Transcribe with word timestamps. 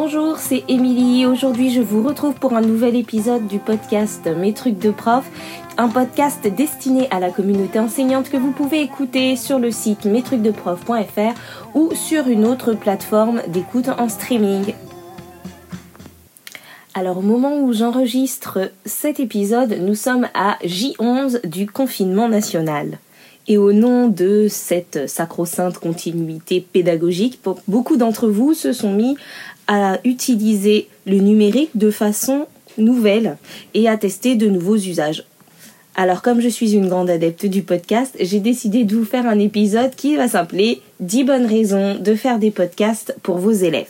Bonjour, 0.00 0.38
c'est 0.38 0.62
Émilie. 0.68 1.26
Aujourd'hui, 1.26 1.70
je 1.70 1.80
vous 1.80 2.04
retrouve 2.04 2.34
pour 2.34 2.52
un 2.52 2.60
nouvel 2.60 2.94
épisode 2.94 3.48
du 3.48 3.58
podcast 3.58 4.28
Mes 4.28 4.54
trucs 4.54 4.78
de 4.78 4.92
prof, 4.92 5.28
un 5.76 5.88
podcast 5.88 6.46
destiné 6.46 7.08
à 7.10 7.18
la 7.18 7.32
communauté 7.32 7.80
enseignante 7.80 8.30
que 8.30 8.36
vous 8.36 8.52
pouvez 8.52 8.80
écouter 8.80 9.34
sur 9.34 9.58
le 9.58 9.72
site 9.72 10.04
mestrucsdeprof.fr 10.04 11.34
ou 11.74 11.92
sur 11.96 12.28
une 12.28 12.46
autre 12.46 12.74
plateforme 12.74 13.42
d'écoute 13.48 13.88
en 13.88 14.08
streaming. 14.08 14.72
Alors 16.94 17.18
au 17.18 17.22
moment 17.22 17.58
où 17.58 17.72
j'enregistre 17.72 18.70
cet 18.84 19.18
épisode, 19.18 19.78
nous 19.80 19.96
sommes 19.96 20.28
à 20.32 20.58
J11 20.62 21.44
du 21.44 21.68
confinement 21.68 22.28
national. 22.28 23.00
Et 23.50 23.56
au 23.56 23.72
nom 23.72 24.08
de 24.08 24.46
cette 24.48 25.08
sacro-sainte 25.08 25.78
continuité 25.78 26.60
pédagogique, 26.60 27.40
beaucoup 27.66 27.96
d'entre 27.96 28.28
vous 28.28 28.52
se 28.52 28.74
sont 28.74 28.92
mis 28.92 29.16
à 29.68 29.98
utiliser 30.04 30.88
le 31.06 31.18
numérique 31.18 31.70
de 31.76 31.90
façon 31.90 32.46
nouvelle 32.78 33.36
et 33.74 33.88
à 33.88 33.96
tester 33.96 34.34
de 34.34 34.48
nouveaux 34.48 34.76
usages. 34.76 35.24
Alors 35.94 36.22
comme 36.22 36.40
je 36.40 36.48
suis 36.48 36.74
une 36.74 36.88
grande 36.88 37.10
adepte 37.10 37.46
du 37.46 37.62
podcast, 37.62 38.16
j'ai 38.20 38.40
décidé 38.40 38.84
de 38.84 38.96
vous 38.96 39.04
faire 39.04 39.26
un 39.26 39.38
épisode 39.38 39.94
qui 39.94 40.16
va 40.16 40.28
s'appeler 40.28 40.80
10 41.00 41.24
bonnes 41.24 41.46
raisons 41.46 41.96
de 41.98 42.14
faire 42.14 42.38
des 42.38 42.50
podcasts 42.50 43.16
pour 43.22 43.38
vos 43.38 43.52
élèves. 43.52 43.88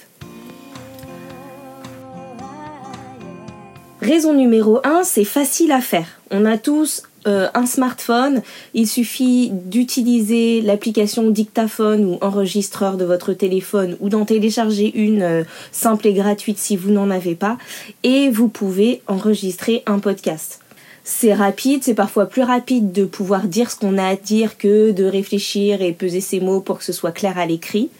Raison 4.01 4.33
numéro 4.33 4.81
1, 4.85 5.03
c'est 5.05 5.25
facile 5.25 5.71
à 5.71 5.81
faire. 5.81 6.21
On 6.31 6.47
a 6.47 6.57
tous 6.57 7.03
euh, 7.29 7.49
un 7.55 7.67
smartphone, 7.67 8.43
il 8.75 8.89
suffit 8.89 9.51
d'utiliser 9.53 10.63
l'application 10.63 11.31
dictaphone 11.31 12.05
ou 12.05 12.19
enregistreur 12.23 12.97
de 12.97 13.05
votre 13.05 13.35
téléphone 13.35 13.97
ou 14.01 14.09
d'en 14.09 14.25
télécharger 14.25 14.91
une 14.99 15.23
euh, 15.23 15.45
simple 15.71 16.07
et 16.07 16.15
gratuite 16.15 16.59
si 16.59 16.77
vous 16.77 16.91
n'en 16.91 17.11
avez 17.11 17.35
pas 17.35 17.59
et 18.03 18.31
vous 18.31 18.49
pouvez 18.49 19.03
enregistrer 19.07 19.83
un 19.87 19.99
podcast. 19.99 20.61
C'est 21.05 21.35
rapide, 21.35 21.83
c'est 21.85 21.95
parfois 21.95 22.27
plus 22.27 22.43
rapide 22.43 22.93
de 22.93 23.05
pouvoir 23.05 23.43
dire 23.43 23.71
ce 23.71 23.77
qu'on 23.77 23.99
a 23.99 24.09
à 24.09 24.17
dire 24.17 24.59
que 24.59 24.91
de 24.91 25.05
réfléchir 25.05 25.83
et 25.83 25.93
peser 25.93 26.21
ses 26.21 26.41
mots 26.41 26.61
pour 26.61 26.79
que 26.79 26.85
ce 26.85 26.93
soit 26.93 27.13
clair 27.13 27.39
à 27.39 27.47
l'écrit 27.47 27.91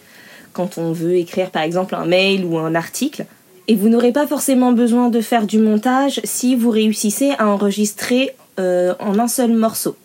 quand 0.53 0.77
on 0.77 0.91
veut 0.91 1.15
écrire 1.15 1.51
par 1.51 1.61
exemple 1.61 1.95
un 1.95 2.05
mail 2.05 2.45
ou 2.45 2.57
un 2.57 2.75
article. 2.75 3.25
Et 3.67 3.75
vous 3.75 3.89
n'aurez 3.89 4.11
pas 4.11 4.25
forcément 4.25 4.71
besoin 4.71 5.09
de 5.09 5.21
faire 5.21 5.45
du 5.45 5.59
montage 5.59 6.19
si 6.23 6.55
vous 6.55 6.71
réussissez 6.71 7.31
à 7.37 7.47
enregistrer 7.47 8.35
euh, 8.59 8.93
en 8.99 9.17
un 9.19 9.27
seul 9.27 9.53
morceau. 9.53 9.95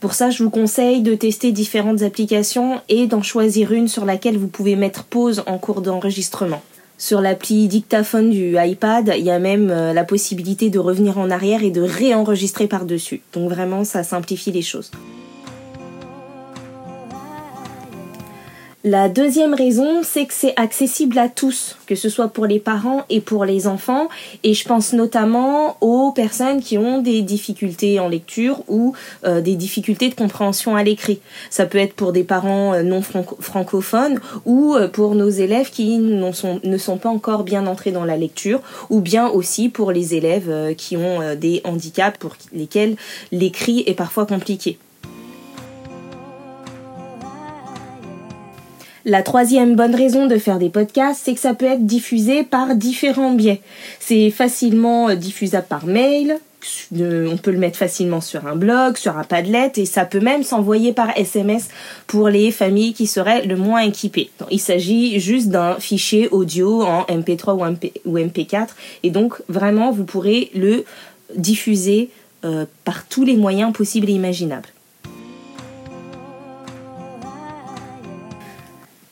Pour 0.00 0.14
ça, 0.14 0.30
je 0.30 0.42
vous 0.42 0.50
conseille 0.50 1.00
de 1.00 1.14
tester 1.14 1.52
différentes 1.52 2.02
applications 2.02 2.80
et 2.88 3.06
d'en 3.06 3.22
choisir 3.22 3.72
une 3.72 3.88
sur 3.88 4.04
laquelle 4.04 4.36
vous 4.36 4.48
pouvez 4.48 4.76
mettre 4.76 5.04
pause 5.04 5.42
en 5.46 5.58
cours 5.58 5.80
d'enregistrement. 5.80 6.62
Sur 6.98 7.20
l'appli 7.20 7.68
dictaphone 7.68 8.30
du 8.30 8.56
iPad, 8.58 9.14
il 9.16 9.24
y 9.24 9.30
a 9.30 9.38
même 9.38 9.70
euh, 9.70 9.92
la 9.92 10.04
possibilité 10.04 10.70
de 10.70 10.78
revenir 10.78 11.18
en 11.18 11.30
arrière 11.30 11.64
et 11.64 11.70
de 11.70 11.82
réenregistrer 11.82 12.66
par-dessus. 12.68 13.22
Donc 13.32 13.50
vraiment, 13.50 13.84
ça 13.84 14.04
simplifie 14.04 14.52
les 14.52 14.62
choses. 14.62 14.90
La 18.86 19.08
deuxième 19.08 19.54
raison, 19.54 20.02
c'est 20.02 20.26
que 20.26 20.34
c'est 20.34 20.52
accessible 20.60 21.18
à 21.18 21.30
tous, 21.30 21.78
que 21.86 21.94
ce 21.94 22.10
soit 22.10 22.28
pour 22.28 22.44
les 22.44 22.58
parents 22.58 23.04
et 23.08 23.22
pour 23.22 23.46
les 23.46 23.66
enfants. 23.66 24.10
Et 24.42 24.52
je 24.52 24.68
pense 24.68 24.92
notamment 24.92 25.78
aux 25.80 26.12
personnes 26.12 26.60
qui 26.60 26.76
ont 26.76 27.00
des 27.00 27.22
difficultés 27.22 27.98
en 27.98 28.08
lecture 28.08 28.62
ou 28.68 28.92
euh, 29.24 29.40
des 29.40 29.54
difficultés 29.54 30.10
de 30.10 30.14
compréhension 30.14 30.76
à 30.76 30.84
l'écrit. 30.84 31.20
Ça 31.48 31.64
peut 31.64 31.78
être 31.78 31.94
pour 31.94 32.12
des 32.12 32.24
parents 32.24 32.74
euh, 32.74 32.82
non 32.82 33.00
francophones 33.00 34.20
ou 34.44 34.74
euh, 34.74 34.86
pour 34.86 35.14
nos 35.14 35.30
élèves 35.30 35.70
qui 35.70 35.96
ne 35.96 36.30
sont 36.76 36.98
pas 36.98 37.08
encore 37.08 37.44
bien 37.44 37.66
entrés 37.66 37.90
dans 37.90 38.04
la 38.04 38.18
lecture 38.18 38.60
ou 38.90 39.00
bien 39.00 39.28
aussi 39.28 39.70
pour 39.70 39.92
les 39.92 40.14
élèves 40.14 40.74
qui 40.76 40.98
ont 40.98 41.34
des 41.36 41.62
handicaps 41.64 42.18
pour 42.18 42.36
lesquels 42.52 42.96
l'écrit 43.32 43.82
est 43.86 43.94
parfois 43.94 44.26
compliqué. 44.26 44.76
La 49.06 49.22
troisième 49.22 49.76
bonne 49.76 49.94
raison 49.94 50.26
de 50.26 50.38
faire 50.38 50.58
des 50.58 50.70
podcasts, 50.70 51.20
c'est 51.24 51.34
que 51.34 51.40
ça 51.40 51.52
peut 51.52 51.66
être 51.66 51.84
diffusé 51.84 52.42
par 52.42 52.74
différents 52.74 53.32
biais. 53.32 53.60
C'est 54.00 54.30
facilement 54.30 55.10
euh, 55.10 55.14
diffusable 55.14 55.66
par 55.68 55.84
mail, 55.84 56.38
on 56.92 57.36
peut 57.36 57.50
le 57.50 57.58
mettre 57.58 57.76
facilement 57.76 58.20
sur 58.20 58.46
un 58.46 58.56
blog, 58.56 58.96
sur 58.96 59.18
un 59.18 59.24
Padlet 59.24 59.72
et 59.76 59.84
ça 59.84 60.04
peut 60.04 60.20
même 60.20 60.42
s'envoyer 60.42 60.92
par 60.92 61.16
SMS 61.16 61.68
pour 62.06 62.28
les 62.28 62.50
familles 62.50 62.94
qui 62.94 63.06
seraient 63.06 63.44
le 63.44 63.56
moins 63.56 63.80
équipées. 63.80 64.30
il 64.50 64.60
s'agit 64.60 65.20
juste 65.20 65.48
d'un 65.48 65.74
fichier 65.76 66.28
audio 66.30 66.82
en 66.82 67.02
MP3 67.04 67.76
ou, 68.06 68.18
MP4 68.18 68.68
et 69.02 69.10
donc 69.10 69.34
vraiment 69.48 69.90
vous 69.90 70.04
pourrez 70.04 70.50
le 70.54 70.84
diffuser 71.36 72.10
euh, 72.44 72.64
par 72.84 73.06
tous 73.06 73.24
les 73.24 73.36
moyens 73.36 73.72
possibles 73.72 74.08
et 74.08 74.12
imaginables. 74.12 74.73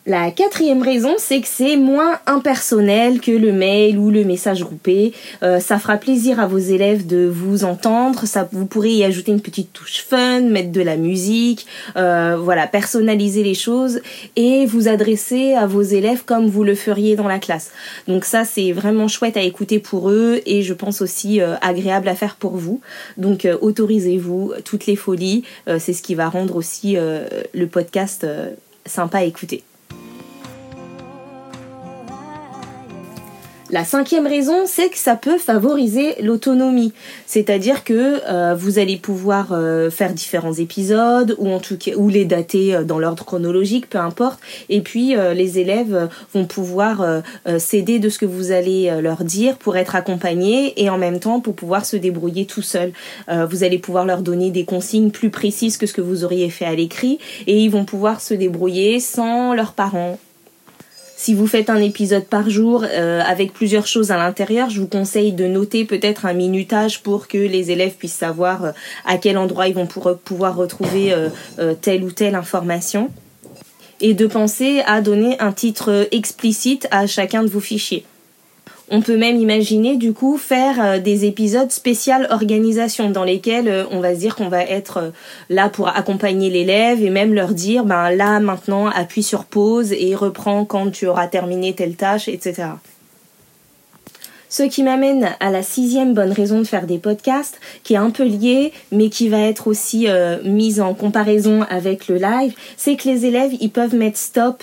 La 0.04 0.32
quatrième 0.32 0.82
raison, 0.82 1.14
c'est 1.16 1.40
que 1.40 1.46
c'est 1.46 1.76
moins 1.76 2.18
impersonnel 2.26 3.20
que 3.20 3.30
le 3.30 3.52
mail 3.52 3.96
ou 3.98 4.10
le 4.10 4.24
message 4.24 4.64
groupé. 4.64 5.12
Euh, 5.44 5.60
ça 5.60 5.78
fera 5.78 5.96
plaisir 5.96 6.40
à 6.40 6.48
vos 6.48 6.58
élèves 6.58 7.06
de 7.06 7.30
vous 7.32 7.62
entendre. 7.62 8.26
Ça, 8.26 8.48
vous 8.50 8.66
pourrez 8.66 8.90
y 8.90 9.04
ajouter 9.04 9.30
une 9.30 9.40
petite 9.40 9.72
touche 9.72 10.02
fun, 10.02 10.40
mettre 10.40 10.72
de 10.72 10.80
la 10.80 10.96
musique, 10.96 11.68
euh, 11.94 12.36
voilà, 12.36 12.66
personnaliser 12.66 13.44
les 13.44 13.54
choses 13.54 14.00
et 14.34 14.66
vous 14.66 14.88
adresser 14.88 15.54
à 15.54 15.68
vos 15.68 15.82
élèves 15.82 16.24
comme 16.24 16.48
vous 16.48 16.64
le 16.64 16.74
feriez 16.74 17.14
dans 17.14 17.28
la 17.28 17.38
classe. 17.38 17.70
Donc 18.08 18.24
ça, 18.24 18.44
c'est 18.44 18.72
vraiment 18.72 19.06
chouette 19.06 19.36
à 19.36 19.42
écouter 19.42 19.78
pour 19.78 20.10
eux 20.10 20.40
et 20.46 20.62
je 20.62 20.74
pense 20.74 21.00
aussi 21.00 21.40
euh, 21.40 21.54
agréable 21.60 22.08
à 22.08 22.16
faire 22.16 22.34
pour 22.34 22.56
vous. 22.56 22.80
Donc 23.18 23.46
autorisez-vous 23.60 24.54
toutes 24.64 24.86
les 24.86 24.96
folies. 24.96 25.44
c'est 25.78 25.92
ce 25.92 26.02
qui 26.02 26.16
va 26.16 26.28
rendre 26.28 26.56
aussi 26.56 26.96
le 26.96 27.66
podcast 27.66 28.26
sympa 28.84 29.18
à 29.18 29.22
écouter. 29.22 29.62
La 33.72 33.86
cinquième 33.86 34.26
raison, 34.26 34.66
c'est 34.66 34.90
que 34.90 34.98
ça 34.98 35.16
peut 35.16 35.38
favoriser 35.38 36.20
l'autonomie. 36.20 36.92
C'est-à-dire 37.24 37.84
que 37.84 38.20
euh, 38.28 38.54
vous 38.54 38.78
allez 38.78 38.98
pouvoir 38.98 39.52
euh, 39.52 39.88
faire 39.88 40.12
différents 40.12 40.52
épisodes 40.52 41.34
ou 41.38 41.48
en 41.48 41.58
tout 41.58 41.78
cas 41.78 41.92
ou 41.96 42.10
les 42.10 42.26
dater 42.26 42.74
euh, 42.74 42.84
dans 42.84 42.98
l'ordre 42.98 43.24
chronologique, 43.24 43.88
peu 43.88 43.96
importe. 43.96 44.40
Et 44.68 44.82
puis 44.82 45.14
les 45.34 45.58
élèves 45.58 46.10
vont 46.34 46.44
pouvoir 46.44 47.22
s'aider 47.58 47.98
de 47.98 48.08
ce 48.08 48.18
que 48.18 48.26
vous 48.26 48.52
allez 48.52 48.92
leur 49.00 49.24
dire 49.24 49.56
pour 49.56 49.76
être 49.76 49.96
accompagnés 49.96 50.74
et 50.82 50.90
en 50.90 50.98
même 50.98 51.18
temps 51.18 51.40
pour 51.40 51.54
pouvoir 51.54 51.86
se 51.86 51.96
débrouiller 51.96 52.46
tout 52.46 52.62
seul. 52.62 52.92
vous 53.28 53.64
allez 53.64 53.78
pouvoir 53.78 54.04
leur 54.04 54.22
donner 54.22 54.50
des 54.50 54.64
consignes 54.64 55.10
plus 55.10 55.30
précises 55.30 55.76
que 55.76 55.86
ce 55.86 55.92
que 55.92 56.00
vous 56.00 56.24
auriez 56.24 56.50
fait 56.50 56.64
à 56.64 56.74
l'écrit 56.74 57.18
et 57.46 57.58
ils 57.58 57.70
vont 57.70 57.84
pouvoir 57.84 58.20
se 58.20 58.34
débrouiller 58.34 59.00
sans 59.00 59.54
leurs 59.54 59.72
parents 59.72 60.18
si 61.22 61.34
vous 61.34 61.46
faites 61.46 61.70
un 61.70 61.80
épisode 61.80 62.24
par 62.24 62.50
jour 62.50 62.84
euh, 62.84 63.20
avec 63.24 63.52
plusieurs 63.52 63.86
choses 63.86 64.10
à 64.10 64.16
l'intérieur, 64.16 64.70
je 64.70 64.80
vous 64.80 64.88
conseille 64.88 65.30
de 65.30 65.46
noter 65.46 65.84
peut-être 65.84 66.26
un 66.26 66.32
minutage 66.32 67.00
pour 67.00 67.28
que 67.28 67.38
les 67.38 67.70
élèves 67.70 67.92
puissent 67.92 68.12
savoir 68.12 68.64
euh, 68.64 68.70
à 69.06 69.18
quel 69.18 69.38
endroit 69.38 69.68
ils 69.68 69.74
vont 69.74 69.86
pouvoir 69.86 70.56
retrouver 70.56 71.12
euh, 71.12 71.74
telle 71.80 72.02
ou 72.02 72.10
telle 72.10 72.34
information. 72.34 73.08
Et 74.00 74.14
de 74.14 74.26
penser 74.26 74.82
à 74.84 75.00
donner 75.00 75.38
un 75.38 75.52
titre 75.52 76.08
explicite 76.10 76.88
à 76.90 77.06
chacun 77.06 77.44
de 77.44 77.48
vos 77.48 77.60
fichiers. 77.60 78.04
On 78.94 79.00
peut 79.00 79.16
même 79.16 79.38
imaginer 79.38 79.96
du 79.96 80.12
coup 80.12 80.36
faire 80.36 80.76
euh, 80.78 80.98
des 80.98 81.24
épisodes 81.24 81.72
spécial 81.72 82.28
organisation 82.30 83.08
dans 83.08 83.24
lesquels 83.24 83.66
euh, 83.66 83.84
on 83.90 84.00
va 84.00 84.14
se 84.14 84.20
dire 84.20 84.36
qu'on 84.36 84.50
va 84.50 84.62
être 84.62 84.98
euh, 84.98 85.10
là 85.48 85.70
pour 85.70 85.88
accompagner 85.88 86.50
l'élève 86.50 87.02
et 87.02 87.08
même 87.08 87.32
leur 87.32 87.54
dire 87.54 87.86
ben 87.86 88.10
là 88.10 88.38
maintenant 88.38 88.88
appuie 88.88 89.22
sur 89.22 89.46
pause 89.46 89.92
et 89.92 90.14
reprends 90.14 90.66
quand 90.66 90.90
tu 90.90 91.06
auras 91.06 91.26
terminé 91.26 91.74
telle 91.74 91.96
tâche, 91.96 92.28
etc. 92.28 92.64
Ce 94.50 94.62
qui 94.64 94.82
m'amène 94.82 95.30
à 95.40 95.50
la 95.50 95.62
sixième 95.62 96.12
bonne 96.12 96.32
raison 96.32 96.58
de 96.58 96.64
faire 96.64 96.86
des 96.86 96.98
podcasts, 96.98 97.58
qui 97.84 97.94
est 97.94 97.96
un 97.96 98.10
peu 98.10 98.24
liée, 98.24 98.74
mais 98.90 99.08
qui 99.08 99.30
va 99.30 99.38
être 99.38 99.66
aussi 99.66 100.06
mise 100.44 100.78
en 100.78 100.92
comparaison 100.92 101.62
avec 101.70 102.06
le 102.08 102.16
live, 102.16 102.52
c'est 102.76 102.96
que 102.96 103.08
les 103.08 103.24
élèves, 103.24 103.52
ils 103.62 103.70
peuvent 103.70 103.94
mettre 103.94 104.18
stop 104.18 104.62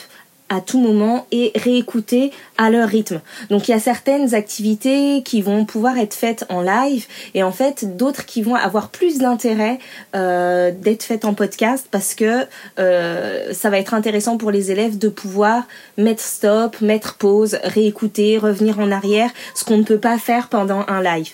à 0.50 0.62
tout 0.62 0.80
moment 0.80 1.26
et 1.32 1.52
réécouter 1.56 2.32
à 2.58 2.70
leur 2.70 2.90
rythme. 2.90 3.22
Donc 3.50 3.68
il 3.68 3.72
y 3.72 3.74
a 3.74 3.80
certaines 3.80 4.34
activités 4.34 5.22
qui 5.24 5.42
vont 5.42 5.66
pouvoir 5.66 5.98
être 5.98 6.14
faites 6.14 6.46
en 6.50 6.62
live 6.62 7.06
et 7.34 7.44
en 7.44 7.52
fait 7.52 7.98
d'autres 7.98 8.26
qui 8.26 8.42
vont 8.42 8.56
avoir 8.56 8.90
plus 8.90 9.20
d'intérêt 9.20 9.80
euh, 10.16 10.72
d'être 10.72 11.04
faites 11.04 11.26
en 11.26 11.34
podcast 11.34 11.88
parce 11.90 12.16
que 12.16 12.46
euh, 12.80 13.54
ça 13.54 13.70
va 13.70 13.80
être 13.80 13.94
intéressant 13.94 14.38
pour 14.38 14.52
les 14.52 14.72
élèves 14.72 14.98
de 14.98 15.10
pouvoir 15.10 15.64
mettre 15.98 16.22
stop, 16.22 16.82
mettre 16.82 17.16
pause, 17.16 17.60
réécouter, 17.64 18.38
revenir 18.38 18.80
en 18.80 18.92
arrière, 18.92 19.30
ce 19.56 19.64
qu'on 19.64 19.78
ne 19.78 19.84
peut 19.84 20.00
pas 20.00 20.18
faire 20.18 20.50
pendant 20.50 20.86
un 20.88 21.02
live 21.02 21.34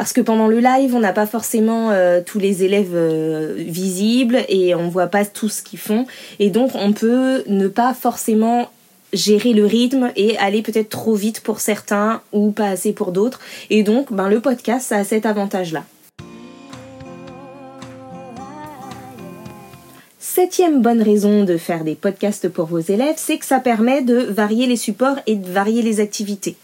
parce 0.00 0.14
que 0.14 0.22
pendant 0.22 0.48
le 0.48 0.60
live, 0.60 0.94
on 0.94 1.00
n'a 1.00 1.12
pas 1.12 1.26
forcément 1.26 1.90
euh, 1.90 2.22
tous 2.24 2.38
les 2.38 2.64
élèves 2.64 2.94
euh, 2.94 3.54
visibles 3.58 4.38
et 4.48 4.74
on 4.74 4.88
voit 4.88 5.08
pas 5.08 5.26
tout 5.26 5.50
ce 5.50 5.60
qu'ils 5.60 5.78
font 5.78 6.06
et 6.38 6.48
donc 6.48 6.70
on 6.74 6.94
peut 6.94 7.42
ne 7.48 7.68
pas 7.68 7.92
forcément 7.92 8.70
gérer 9.12 9.52
le 9.52 9.66
rythme 9.66 10.10
et 10.16 10.38
aller 10.38 10.62
peut-être 10.62 10.88
trop 10.88 11.14
vite 11.14 11.42
pour 11.42 11.60
certains 11.60 12.22
ou 12.32 12.50
pas 12.50 12.68
assez 12.68 12.94
pour 12.94 13.12
d'autres. 13.12 13.40
Et 13.68 13.82
donc, 13.82 14.10
ben, 14.10 14.30
le 14.30 14.40
podcast, 14.40 14.90
a 14.90 15.04
cet 15.04 15.26
avantage-là. 15.26 15.84
Septième 20.18 20.80
bonne 20.80 21.02
raison 21.02 21.44
de 21.44 21.58
faire 21.58 21.84
des 21.84 21.94
podcasts 21.94 22.48
pour 22.48 22.64
vos 22.64 22.80
élèves, 22.80 23.16
c'est 23.18 23.36
que 23.36 23.44
ça 23.44 23.60
permet 23.60 24.00
de 24.00 24.16
varier 24.16 24.66
les 24.66 24.76
supports 24.76 25.18
et 25.26 25.34
de 25.34 25.50
varier 25.50 25.82
les 25.82 26.00
activités. 26.00 26.56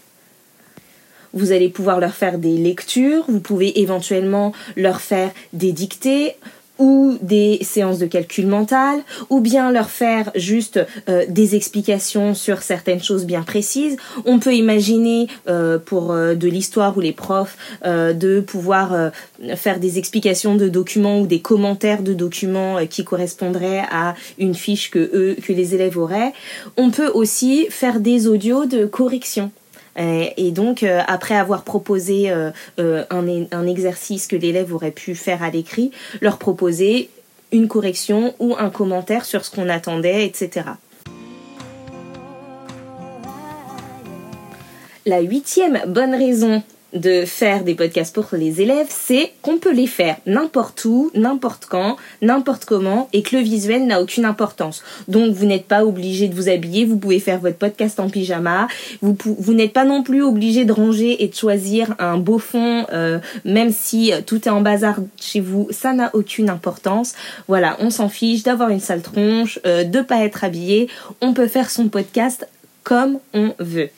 Vous 1.33 1.51
allez 1.51 1.69
pouvoir 1.69 1.99
leur 1.99 2.13
faire 2.13 2.37
des 2.37 2.57
lectures, 2.57 3.25
vous 3.27 3.39
pouvez 3.39 3.79
éventuellement 3.79 4.53
leur 4.75 5.01
faire 5.01 5.31
des 5.53 5.71
dictées, 5.71 6.35
ou 6.79 7.17
des 7.21 7.59
séances 7.61 7.99
de 7.99 8.05
calcul 8.05 8.47
mental, 8.47 8.99
ou 9.29 9.39
bien 9.39 9.71
leur 9.71 9.89
faire 9.89 10.31
juste 10.35 10.79
euh, 11.09 11.25
des 11.27 11.55
explications 11.55 12.33
sur 12.33 12.61
certaines 12.61 13.01
choses 13.01 13.25
bien 13.25 13.41
précises. 13.41 13.97
On 14.25 14.39
peut 14.39 14.53
imaginer 14.53 15.27
euh, 15.47 15.79
pour 15.79 16.11
euh, 16.11 16.35
de 16.35 16.47
l'histoire 16.47 16.97
ou 16.97 17.01
les 17.01 17.13
profs 17.13 17.57
de 17.83 18.41
pouvoir 18.41 19.11
faire 19.55 19.79
des 19.79 19.97
explications 19.97 20.55
de 20.55 20.67
documents 20.67 21.21
ou 21.21 21.27
des 21.27 21.39
commentaires 21.39 22.01
de 22.01 22.13
documents 22.13 22.85
qui 22.87 23.03
correspondraient 23.03 23.83
à 23.91 24.15
une 24.37 24.55
fiche 24.55 24.89
que 24.91 24.99
eux 24.99 25.37
que 25.41 25.53
les 25.53 25.75
élèves 25.75 25.97
auraient. 25.97 26.33
On 26.75 26.91
peut 26.91 27.07
aussi 27.07 27.67
faire 27.69 27.99
des 27.99 28.27
audios 28.27 28.65
de 28.65 28.85
correction. 28.85 29.51
Euh, 29.97 30.25
et 30.37 30.51
donc, 30.51 30.83
euh, 30.83 31.01
après 31.07 31.35
avoir 31.35 31.63
proposé 31.63 32.29
euh, 32.29 32.51
un, 32.77 33.45
un 33.51 33.67
exercice 33.67 34.27
que 34.27 34.35
l'élève 34.35 34.73
aurait 34.73 34.91
pu 34.91 35.15
faire 35.15 35.43
à 35.43 35.49
l'écrit, 35.49 35.91
leur 36.21 36.37
proposer 36.37 37.09
une 37.51 37.67
correction 37.67 38.35
ou 38.39 38.55
un 38.57 38.69
commentaire 38.69 39.25
sur 39.25 39.45
ce 39.45 39.51
qu'on 39.51 39.69
attendait, 39.69 40.25
etc. 40.25 40.65
La 45.05 45.21
huitième 45.21 45.81
bonne 45.87 46.13
raison 46.13 46.61
de 46.93 47.25
faire 47.25 47.63
des 47.63 47.75
podcasts 47.75 48.13
pour 48.13 48.27
les 48.33 48.61
élèves, 48.61 48.87
c'est 48.89 49.33
qu'on 49.41 49.57
peut 49.57 49.73
les 49.73 49.87
faire 49.87 50.17
n'importe 50.25 50.85
où, 50.85 51.11
n'importe 51.13 51.65
quand, 51.65 51.97
n'importe 52.21 52.65
comment, 52.65 53.09
et 53.13 53.23
que 53.23 53.35
le 53.35 53.41
visuel 53.41 53.85
n'a 53.85 54.01
aucune 54.01 54.25
importance. 54.25 54.83
Donc 55.07 55.33
vous 55.33 55.45
n'êtes 55.45 55.65
pas 55.65 55.85
obligé 55.85 56.27
de 56.27 56.35
vous 56.35 56.49
habiller, 56.49 56.85
vous 56.85 56.97
pouvez 56.97 57.19
faire 57.19 57.39
votre 57.39 57.57
podcast 57.57 57.99
en 57.99 58.09
pyjama, 58.09 58.67
vous, 59.01 59.53
n'êtes 59.53 59.73
pas 59.73 59.85
non 59.85 60.03
plus 60.03 60.23
obligé 60.23 60.65
de 60.65 60.71
ranger 60.71 61.23
et 61.23 61.27
de 61.27 61.35
choisir 61.35 61.95
un 61.99 62.17
beau 62.17 62.39
fond, 62.39 62.85
euh, 62.93 63.19
même 63.45 63.71
si 63.71 64.11
tout 64.25 64.47
est 64.47 64.51
en 64.51 64.61
bazar 64.61 64.97
chez 65.19 65.39
vous, 65.39 65.67
ça 65.71 65.93
n'a 65.93 66.09
aucune 66.13 66.49
importance. 66.49 67.13
Voilà, 67.47 67.77
on 67.79 67.89
s'en 67.89 68.09
fiche 68.09 68.43
d'avoir 68.43 68.69
une 68.69 68.79
sale 68.79 69.01
tronche, 69.01 69.59
euh, 69.65 69.83
de 69.83 70.01
pas 70.01 70.23
être 70.23 70.43
habillé, 70.43 70.87
on 71.21 71.33
peut 71.33 71.47
faire 71.47 71.69
son 71.69 71.89
podcast 71.89 72.47
comme 72.83 73.19
on 73.33 73.53
veut. 73.59 73.89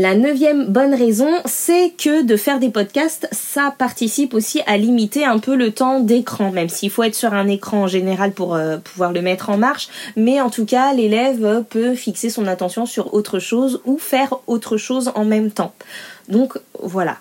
La 0.00 0.14
neuvième 0.14 0.66
bonne 0.66 0.94
raison, 0.94 1.28
c'est 1.44 1.90
que 1.90 2.22
de 2.22 2.36
faire 2.36 2.60
des 2.60 2.68
podcasts, 2.68 3.26
ça 3.32 3.74
participe 3.76 4.32
aussi 4.32 4.62
à 4.68 4.76
limiter 4.76 5.24
un 5.24 5.40
peu 5.40 5.56
le 5.56 5.72
temps 5.72 5.98
d'écran, 5.98 6.52
même 6.52 6.68
s'il 6.68 6.90
faut 6.90 7.02
être 7.02 7.16
sur 7.16 7.34
un 7.34 7.48
écran 7.48 7.82
en 7.82 7.86
général 7.88 8.30
pour 8.30 8.54
euh, 8.54 8.76
pouvoir 8.76 9.12
le 9.12 9.22
mettre 9.22 9.50
en 9.50 9.56
marche. 9.56 9.88
Mais 10.14 10.40
en 10.40 10.50
tout 10.50 10.66
cas, 10.66 10.92
l'élève 10.92 11.64
peut 11.68 11.96
fixer 11.96 12.30
son 12.30 12.46
attention 12.46 12.86
sur 12.86 13.12
autre 13.12 13.40
chose 13.40 13.80
ou 13.86 13.98
faire 13.98 14.34
autre 14.46 14.76
chose 14.76 15.10
en 15.16 15.24
même 15.24 15.50
temps. 15.50 15.74
Donc 16.28 16.58
voilà. 16.80 17.16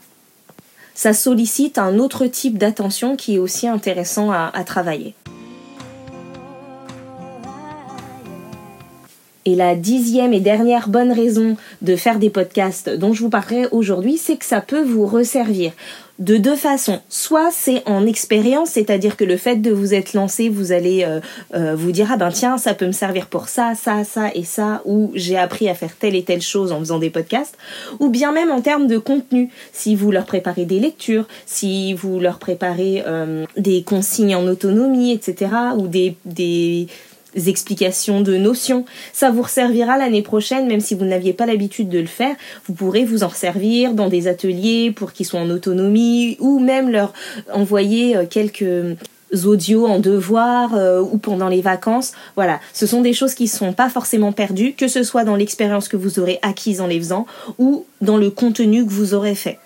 Ça 0.93 1.13
sollicite 1.13 1.79
un 1.79 1.97
autre 1.97 2.27
type 2.27 2.59
d'attention 2.59 3.15
qui 3.15 3.37
est 3.37 3.39
aussi 3.39 3.67
intéressant 3.67 4.29
à 4.29 4.63
travailler. 4.63 5.15
Et 9.47 9.55
la 9.55 9.75
dixième 9.75 10.33
et 10.33 10.41
dernière 10.41 10.89
bonne 10.89 11.13
raison 11.13 11.55
de 11.81 11.95
faire 11.95 12.19
des 12.19 12.29
podcasts 12.29 12.89
dont 12.89 13.13
je 13.13 13.21
vous 13.21 13.29
parlerai 13.29 13.67
aujourd'hui, 13.71 14.17
c'est 14.17 14.35
que 14.35 14.43
ça 14.43 14.59
peut 14.59 14.83
vous 14.83 15.05
resservir 15.05 15.71
de 16.19 16.35
deux 16.35 16.57
façons. 16.57 16.99
Soit 17.07 17.49
c'est 17.51 17.81
en 17.85 18.05
expérience, 18.05 18.71
c'est-à-dire 18.71 19.15
que 19.15 19.23
le 19.23 19.37
fait 19.37 19.57
de 19.57 19.71
vous 19.71 19.93
être 19.93 20.13
lancé, 20.13 20.49
vous 20.49 20.73
allez 20.73 21.03
euh, 21.03 21.21
euh, 21.53 21.75
vous 21.75 21.91
dire 21.91 22.09
ah 22.11 22.17
ben 22.17 22.29
tiens 22.29 22.57
ça 22.57 22.73
peut 22.73 22.87
me 22.87 22.91
servir 22.91 23.27
pour 23.27 23.47
ça, 23.47 23.73
ça, 23.75 24.03
ça 24.03 24.31
et 24.33 24.43
ça, 24.43 24.81
ou 24.85 25.11
j'ai 25.13 25.37
appris 25.37 25.69
à 25.69 25.75
faire 25.75 25.95
telle 25.95 26.15
et 26.15 26.23
telle 26.23 26.41
chose 26.41 26.71
en 26.71 26.79
faisant 26.79 26.99
des 26.99 27.09
podcasts, 27.09 27.57
ou 27.99 28.09
bien 28.09 28.31
même 28.31 28.51
en 28.51 28.61
termes 28.61 28.87
de 28.87 28.97
contenu, 28.97 29.49
si 29.71 29.95
vous 29.95 30.11
leur 30.11 30.25
préparez 30.25 30.65
des 30.65 30.79
lectures, 30.79 31.25
si 31.45 31.93
vous 31.93 32.19
leur 32.19 32.39
préparez 32.39 33.03
euh, 33.05 33.45
des 33.55 33.83
consignes 33.83 34.35
en 34.35 34.45
autonomie, 34.47 35.13
etc., 35.13 35.51
ou 35.77 35.87
des, 35.87 36.15
des 36.25 36.87
explications 37.35 38.21
de 38.21 38.37
notions. 38.37 38.85
Ça 39.13 39.31
vous 39.31 39.45
servira 39.47 39.97
l'année 39.97 40.21
prochaine, 40.21 40.67
même 40.67 40.79
si 40.79 40.95
vous 40.95 41.05
n'aviez 41.05 41.33
pas 41.33 41.45
l'habitude 41.45 41.89
de 41.89 41.99
le 41.99 42.07
faire. 42.07 42.35
Vous 42.67 42.73
pourrez 42.73 43.05
vous 43.05 43.23
en 43.23 43.29
servir 43.29 43.93
dans 43.93 44.09
des 44.09 44.27
ateliers 44.27 44.91
pour 44.91 45.13
qu'ils 45.13 45.25
soient 45.25 45.39
en 45.39 45.49
autonomie 45.49 46.37
ou 46.39 46.59
même 46.59 46.89
leur 46.89 47.13
envoyer 47.53 48.15
euh, 48.15 48.25
quelques 48.29 48.97
audios 49.43 49.85
en 49.85 49.99
devoir 49.99 50.75
euh, 50.75 51.01
ou 51.01 51.17
pendant 51.17 51.49
les 51.49 51.61
vacances. 51.61 52.13
Voilà, 52.35 52.59
ce 52.73 52.87
sont 52.87 53.01
des 53.01 53.13
choses 53.13 53.33
qui 53.33 53.43
ne 53.43 53.49
sont 53.49 53.73
pas 53.73 53.89
forcément 53.89 54.31
perdues, 54.31 54.73
que 54.73 54.87
ce 54.87 55.03
soit 55.03 55.23
dans 55.23 55.35
l'expérience 55.35 55.87
que 55.87 55.97
vous 55.97 56.19
aurez 56.19 56.39
acquise 56.41 56.81
en 56.81 56.87
les 56.87 56.99
faisant 56.99 57.25
ou 57.57 57.85
dans 58.01 58.17
le 58.17 58.29
contenu 58.29 58.85
que 58.85 58.91
vous 58.91 59.13
aurez 59.13 59.35
fait. 59.35 59.59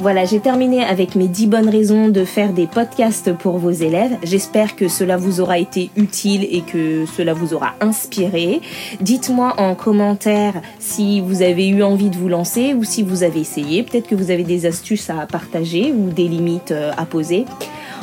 Voilà, 0.00 0.24
j'ai 0.24 0.38
terminé 0.38 0.84
avec 0.84 1.16
mes 1.16 1.26
10 1.26 1.48
bonnes 1.48 1.68
raisons 1.68 2.08
de 2.08 2.24
faire 2.24 2.52
des 2.52 2.68
podcasts 2.68 3.32
pour 3.32 3.58
vos 3.58 3.72
élèves. 3.72 4.16
J'espère 4.22 4.76
que 4.76 4.86
cela 4.86 5.16
vous 5.16 5.40
aura 5.40 5.58
été 5.58 5.90
utile 5.96 6.44
et 6.44 6.60
que 6.60 7.04
cela 7.16 7.34
vous 7.34 7.52
aura 7.52 7.74
inspiré. 7.80 8.60
Dites-moi 9.00 9.54
en 9.58 9.74
commentaire 9.74 10.62
si 10.78 11.20
vous 11.20 11.42
avez 11.42 11.66
eu 11.66 11.82
envie 11.82 12.10
de 12.10 12.16
vous 12.16 12.28
lancer 12.28 12.74
ou 12.74 12.84
si 12.84 13.02
vous 13.02 13.24
avez 13.24 13.40
essayé. 13.40 13.82
Peut-être 13.82 14.06
que 14.06 14.14
vous 14.14 14.30
avez 14.30 14.44
des 14.44 14.66
astuces 14.66 15.10
à 15.10 15.26
partager 15.26 15.92
ou 15.92 16.10
des 16.10 16.28
limites 16.28 16.70
euh, 16.70 16.92
à 16.96 17.04
poser. 17.04 17.44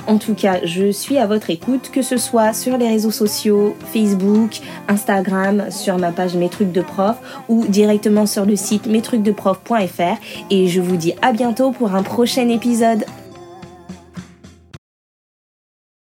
En 0.08 0.18
tout 0.18 0.36
cas, 0.36 0.60
je 0.64 0.92
suis 0.92 1.18
à 1.18 1.26
votre 1.26 1.50
écoute, 1.50 1.90
que 1.92 2.02
ce 2.02 2.18
soit 2.18 2.54
sur 2.54 2.78
les 2.78 2.88
réseaux 2.88 3.12
sociaux, 3.12 3.76
Facebook, 3.94 4.60
Instagram, 4.88 5.66
sur 5.72 5.98
ma 5.98 6.12
page 6.12 6.36
Mes 6.36 6.50
trucs 6.50 6.72
de 6.72 6.82
prof 6.82 7.18
ou 7.50 7.66
directement 7.68 8.26
sur 8.26 8.46
le 8.46 8.56
site 8.56 8.86
mestrucsdeprof.fr 8.88 10.18
et 10.52 10.68
je 10.68 10.82
vous 10.82 10.96
dis 10.96 11.14
à 11.22 11.32
bientôt 11.32 11.72
pour 11.72 11.96
un 11.96 12.04
prochain 12.04 12.50
épisode. 12.50 13.06